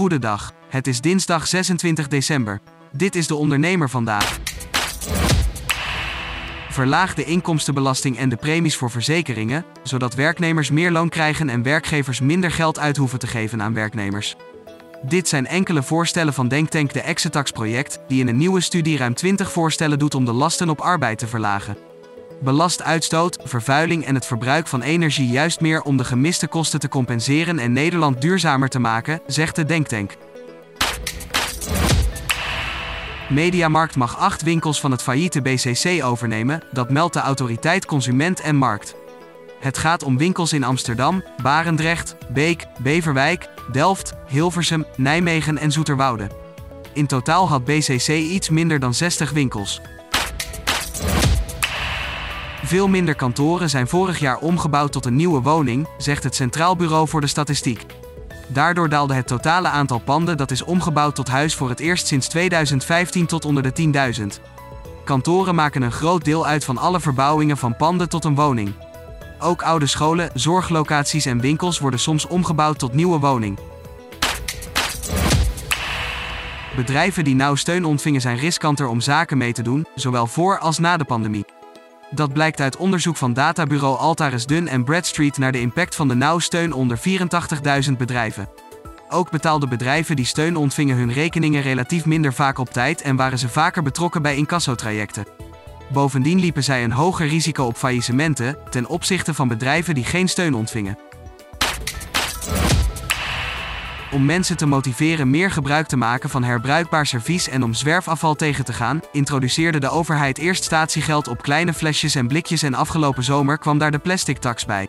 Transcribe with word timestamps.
Goedendag. 0.00 0.52
Het 0.68 0.86
is 0.86 1.00
dinsdag 1.00 1.46
26 1.46 2.08
december. 2.08 2.60
Dit 2.92 3.14
is 3.14 3.26
de 3.26 3.34
ondernemer 3.34 3.90
vandaag. 3.90 4.38
Verlaag 6.70 7.14
de 7.14 7.24
inkomstenbelasting 7.24 8.18
en 8.18 8.28
de 8.28 8.36
premies 8.36 8.76
voor 8.76 8.90
verzekeringen, 8.90 9.64
zodat 9.82 10.14
werknemers 10.14 10.70
meer 10.70 10.90
loon 10.90 11.08
krijgen 11.08 11.48
en 11.48 11.62
werkgevers 11.62 12.20
minder 12.20 12.50
geld 12.50 12.78
uit 12.78 12.96
hoeven 12.96 13.18
te 13.18 13.26
geven 13.26 13.62
aan 13.62 13.74
werknemers. 13.74 14.36
Dit 15.02 15.28
zijn 15.28 15.46
enkele 15.46 15.82
voorstellen 15.82 16.34
van 16.34 16.48
Denktank 16.48 16.92
de 16.92 17.00
Exetax 17.00 17.50
project, 17.50 17.98
die 18.08 18.20
in 18.20 18.28
een 18.28 18.36
nieuwe 18.36 18.60
studie 18.60 18.96
ruim 18.96 19.14
20 19.14 19.52
voorstellen 19.52 19.98
doet 19.98 20.14
om 20.14 20.24
de 20.24 20.32
lasten 20.32 20.68
op 20.68 20.80
arbeid 20.80 21.18
te 21.18 21.26
verlagen. 21.26 21.89
Belast 22.40 22.82
uitstoot, 22.82 23.38
vervuiling 23.44 24.04
en 24.04 24.14
het 24.14 24.26
verbruik 24.26 24.66
van 24.66 24.82
energie 24.82 25.28
juist 25.28 25.60
meer 25.60 25.82
om 25.82 25.96
de 25.96 26.04
gemiste 26.04 26.48
kosten 26.48 26.80
te 26.80 26.88
compenseren 26.88 27.58
en 27.58 27.72
Nederland 27.72 28.20
duurzamer 28.20 28.68
te 28.68 28.78
maken, 28.78 29.20
zegt 29.26 29.56
de 29.56 29.64
Denktank. 29.64 30.16
Mediamarkt 33.28 33.96
mag 33.96 34.18
acht 34.18 34.42
winkels 34.42 34.80
van 34.80 34.90
het 34.90 35.02
failliete 35.02 35.42
BCC 35.42 36.04
overnemen, 36.04 36.62
dat 36.72 36.90
meldt 36.90 37.14
de 37.14 37.20
autoriteit 37.20 37.86
Consument 37.86 38.40
en 38.40 38.56
Markt. 38.56 38.94
Het 39.58 39.78
gaat 39.78 40.02
om 40.02 40.18
winkels 40.18 40.52
in 40.52 40.64
Amsterdam, 40.64 41.24
Barendrecht, 41.42 42.16
Beek, 42.32 42.66
Beverwijk, 42.78 43.48
Delft, 43.72 44.12
Hilversum, 44.26 44.84
Nijmegen 44.96 45.58
en 45.58 45.72
Zoeterwoude. 45.72 46.26
In 46.92 47.06
totaal 47.06 47.48
had 47.48 47.64
BCC 47.64 48.08
iets 48.08 48.48
minder 48.48 48.78
dan 48.78 48.94
60 48.94 49.30
winkels. 49.30 49.80
Veel 52.62 52.88
minder 52.88 53.14
kantoren 53.14 53.70
zijn 53.70 53.88
vorig 53.88 54.18
jaar 54.18 54.38
omgebouwd 54.38 54.92
tot 54.92 55.06
een 55.06 55.16
nieuwe 55.16 55.40
woning, 55.40 55.88
zegt 55.98 56.24
het 56.24 56.34
Centraal 56.34 56.76
Bureau 56.76 57.08
voor 57.08 57.20
de 57.20 57.26
Statistiek. 57.26 57.86
Daardoor 58.46 58.88
daalde 58.88 59.14
het 59.14 59.26
totale 59.26 59.68
aantal 59.68 59.98
panden 59.98 60.36
dat 60.36 60.50
is 60.50 60.62
omgebouwd 60.62 61.14
tot 61.14 61.28
huis 61.28 61.54
voor 61.54 61.68
het 61.68 61.80
eerst 61.80 62.06
sinds 62.06 62.28
2015 62.28 63.26
tot 63.26 63.44
onder 63.44 63.62
de 63.62 63.92
10.000. 64.20 64.26
Kantoren 65.04 65.54
maken 65.54 65.82
een 65.82 65.92
groot 65.92 66.24
deel 66.24 66.46
uit 66.46 66.64
van 66.64 66.78
alle 66.78 67.00
verbouwingen 67.00 67.56
van 67.56 67.76
panden 67.76 68.08
tot 68.08 68.24
een 68.24 68.34
woning. 68.34 68.72
Ook 69.38 69.62
oude 69.62 69.86
scholen, 69.86 70.30
zorglocaties 70.34 71.26
en 71.26 71.40
winkels 71.40 71.78
worden 71.78 72.00
soms 72.00 72.26
omgebouwd 72.26 72.78
tot 72.78 72.92
nieuwe 72.92 73.18
woning. 73.18 73.58
Bedrijven 76.76 77.24
die 77.24 77.34
nauw 77.34 77.54
steun 77.54 77.84
ontvingen 77.84 78.20
zijn 78.20 78.36
riskanter 78.36 78.86
om 78.86 79.00
zaken 79.00 79.38
mee 79.38 79.52
te 79.52 79.62
doen, 79.62 79.86
zowel 79.94 80.26
voor 80.26 80.58
als 80.58 80.78
na 80.78 80.96
de 80.96 81.04
pandemie. 81.04 81.44
Dat 82.10 82.32
blijkt 82.32 82.60
uit 82.60 82.76
onderzoek 82.76 83.16
van 83.16 83.32
databureau 83.32 83.98
Altaris 83.98 84.46
Dun 84.46 84.68
en 84.68 84.84
Bradstreet 84.84 85.38
naar 85.38 85.52
de 85.52 85.60
impact 85.60 85.94
van 85.94 86.08
de 86.08 86.14
nauw 86.14 86.38
steun 86.38 86.72
onder 86.72 86.98
84.000 87.88 87.92
bedrijven. 87.98 88.48
Ook 89.08 89.30
betaalden 89.30 89.68
bedrijven 89.68 90.16
die 90.16 90.24
steun 90.24 90.56
ontvingen 90.56 90.96
hun 90.96 91.12
rekeningen 91.12 91.62
relatief 91.62 92.04
minder 92.04 92.32
vaak 92.32 92.58
op 92.58 92.70
tijd 92.70 93.02
en 93.02 93.16
waren 93.16 93.38
ze 93.38 93.48
vaker 93.48 93.82
betrokken 93.82 94.22
bij 94.22 94.36
incassotrajecten. 94.36 95.26
Bovendien 95.92 96.40
liepen 96.40 96.64
zij 96.64 96.84
een 96.84 96.92
hoger 96.92 97.26
risico 97.26 97.64
op 97.64 97.76
faillissementen 97.76 98.56
ten 98.70 98.86
opzichte 98.86 99.34
van 99.34 99.48
bedrijven 99.48 99.94
die 99.94 100.04
geen 100.04 100.28
steun 100.28 100.54
ontvingen. 100.54 100.98
Om 104.12 104.24
mensen 104.24 104.56
te 104.56 104.66
motiveren 104.66 105.30
meer 105.30 105.50
gebruik 105.50 105.86
te 105.86 105.96
maken 105.96 106.30
van 106.30 106.42
herbruikbaar 106.42 107.06
servies 107.06 107.48
en 107.48 107.62
om 107.62 107.74
zwerfafval 107.74 108.34
tegen 108.34 108.64
te 108.64 108.72
gaan, 108.72 109.00
introduceerde 109.12 109.80
de 109.80 109.88
overheid 109.88 110.38
eerst 110.38 110.64
statiegeld 110.64 111.28
op 111.28 111.42
kleine 111.42 111.72
flesjes 111.72 112.14
en 112.14 112.28
blikjes 112.28 112.62
en 112.62 112.74
afgelopen 112.74 113.22
zomer 113.22 113.58
kwam 113.58 113.78
daar 113.78 113.90
de 113.90 113.98
plastic 113.98 114.38
tax 114.38 114.64
bij. 114.64 114.88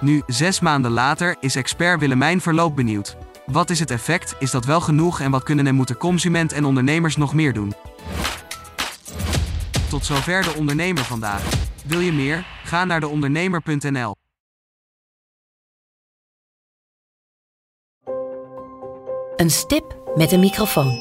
Nu, 0.00 0.22
zes 0.26 0.60
maanden 0.60 0.90
later, 0.90 1.36
is 1.40 1.56
expert 1.56 2.00
Willemijn 2.00 2.40
Verloop 2.40 2.76
benieuwd. 2.76 3.16
Wat 3.46 3.70
is 3.70 3.80
het 3.80 3.90
effect? 3.90 4.36
Is 4.38 4.50
dat 4.50 4.64
wel 4.64 4.80
genoeg 4.80 5.20
en 5.20 5.30
wat 5.30 5.42
kunnen 5.42 5.66
en 5.66 5.74
moeten 5.74 5.96
consument 5.96 6.52
en 6.52 6.64
ondernemers 6.64 7.16
nog 7.16 7.34
meer 7.34 7.52
doen? 7.52 7.72
Tot 9.88 10.04
zover 10.04 10.42
de 10.42 10.54
ondernemer 10.56 11.04
vandaag. 11.04 11.42
Wil 11.84 12.00
je 12.00 12.12
meer? 12.12 12.46
Ga 12.64 12.84
naar 12.84 13.00
deondernemer.nl. 13.00 14.19
Een 19.40 19.50
stip 19.50 19.96
met 20.14 20.32
een 20.32 20.40
microfoon. 20.40 20.98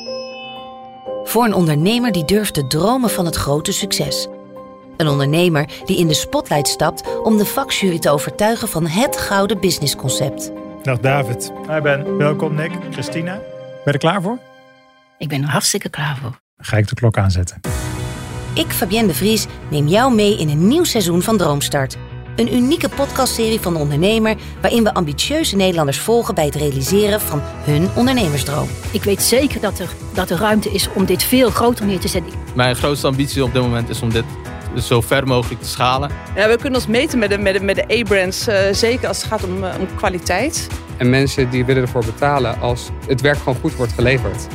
Voor 1.24 1.46
een 1.46 1.54
ondernemer 1.54 2.12
die 2.12 2.26
durft 2.26 2.54
te 2.54 2.68
dromen 2.68 3.10
van 3.10 3.26
het 3.26 3.36
grote 3.36 3.72
succes. 3.72 4.28
Een 4.98 5.08
ondernemer 5.08 5.70
die 5.86 5.98
in 5.98 6.08
de 6.08 6.14
spotlight 6.14 6.68
stapt 6.68 7.22
om 7.24 7.38
de 7.38 7.46
vakjury 7.46 8.00
te 8.00 8.10
overtuigen 8.10 8.68
van 8.68 8.88
het 8.88 9.18
gouden 9.18 9.60
businessconcept. 9.60 10.52
Dag 10.82 11.00
David. 11.00 11.52
Hi 11.70 11.82
Ben. 11.82 12.18
Welkom 12.18 12.56
Nick. 12.56 12.72
Christina. 12.92 13.34
Ben 13.34 13.82
je 13.84 13.92
er 13.92 13.98
klaar 13.98 14.22
voor? 14.22 14.40
Ik 15.18 15.28
ben 15.28 15.42
er 15.44 15.50
hartstikke 15.50 15.90
klaar 15.90 16.18
voor. 16.18 16.40
Dan 16.56 16.66
ga 16.66 16.78
ik 16.78 16.88
de 16.88 16.96
klok 16.96 17.18
aanzetten. 17.18 17.60
Ik, 18.54 18.72
Fabienne 18.72 19.08
de 19.08 19.14
Vries, 19.14 19.46
neem 19.70 19.88
jou 19.88 20.14
mee 20.14 20.38
in 20.38 20.50
een 20.50 20.68
nieuw 20.68 20.84
seizoen 20.84 21.22
van 21.22 21.38
Droomstart. 21.38 21.98
Een 22.40 22.56
unieke 22.56 22.90
podcastserie 22.90 23.60
van 23.60 23.74
de 23.74 23.80
ondernemer 23.80 24.36
waarin 24.62 24.84
we 24.84 24.94
ambitieuze 24.94 25.56
Nederlanders 25.56 26.00
volgen 26.00 26.36
bij 26.36 26.46
het 26.46 26.56
realiseren 26.56 27.22
van 27.22 27.42
hun 27.44 27.90
ondernemersdroom. 27.96 28.68
Ik 28.92 29.04
weet 29.04 29.22
zeker 29.22 29.62
dat 29.62 29.80
er, 29.80 29.90
dat 30.14 30.30
er 30.30 30.38
ruimte 30.38 30.70
is 30.70 30.90
om 30.94 31.06
dit 31.06 31.24
veel 31.24 31.50
groter 31.50 31.86
neer 31.86 32.00
te 32.00 32.08
zetten. 32.08 32.34
Mijn 32.56 32.76
grootste 32.76 33.08
ambitie 33.08 33.44
op 33.44 33.54
dit 33.54 33.62
moment 33.62 33.90
is 33.90 34.02
om 34.02 34.10
dit 34.10 34.24
zo 34.78 35.02
ver 35.02 35.28
mogelijk 35.28 35.62
te 35.62 35.68
schalen. 35.68 36.12
Ja, 36.36 36.48
we 36.48 36.56
kunnen 36.56 36.80
ons 36.80 36.88
meten 36.88 37.20
met 37.20 37.30
de, 37.30 37.38
met 37.38 37.54
de, 37.54 37.64
met 37.64 37.76
de 37.76 38.00
A-brands, 38.00 38.48
uh, 38.48 38.56
zeker 38.72 39.08
als 39.08 39.18
het 39.18 39.26
gaat 39.26 39.44
om, 39.44 39.64
uh, 39.64 39.70
om 39.80 39.96
kwaliteit. 39.96 40.68
En 40.98 41.10
mensen 41.10 41.50
die 41.50 41.66
willen 41.66 41.82
ervoor 41.82 42.06
betalen 42.06 42.60
als 42.60 42.90
het 43.08 43.22
werk 43.22 43.38
gewoon 43.38 43.60
goed 43.62 43.76
wordt 43.76 43.94
geleverd. 43.94 44.48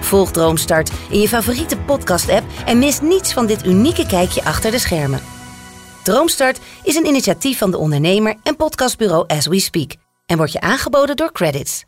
Volg 0.00 0.30
Droomstart 0.30 0.90
in 1.10 1.20
je 1.20 1.28
favoriete 1.28 1.76
podcast-app 1.76 2.44
en 2.66 2.78
mis 2.78 3.00
niets 3.00 3.32
van 3.32 3.46
dit 3.46 3.66
unieke 3.66 4.06
kijkje 4.06 4.44
achter 4.44 4.70
de 4.70 4.78
schermen. 4.78 5.20
Droomstart 6.02 6.60
is 6.82 6.94
een 6.94 7.06
initiatief 7.06 7.58
van 7.58 7.70
de 7.70 7.78
ondernemer 7.78 8.36
en 8.42 8.56
podcastbureau 8.56 9.24
As 9.26 9.46
We 9.46 9.60
Speak 9.60 9.92
en 10.26 10.36
wordt 10.36 10.52
je 10.52 10.60
aangeboden 10.60 11.16
door 11.16 11.32
Credits. 11.32 11.84